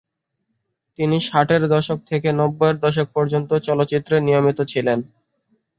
তিনি 0.99 1.17
ষাটের 1.21 1.63
দশক 1.73 1.99
থেকে 2.09 2.29
নব্বইয়ের 2.39 2.77
দশক 2.79 3.07
পর্যন্ত 3.15 3.49
চলচ্চিত্রে 3.67 4.15
নিয়মিত 4.19 4.59
ছিলেন। 4.71 4.99